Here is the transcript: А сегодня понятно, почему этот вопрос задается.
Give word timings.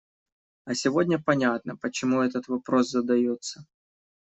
А 0.65 0.73
сегодня 0.73 1.21
понятно, 1.21 1.75
почему 1.77 2.23
этот 2.23 2.47
вопрос 2.47 2.89
задается. 2.89 3.67